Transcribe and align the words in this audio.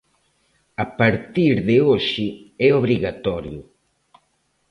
A 0.83 0.85
partir 0.99 1.53
de 1.69 1.75
hoxe 1.87 2.25
é 2.67 2.69
obrigatorio. 2.81 3.61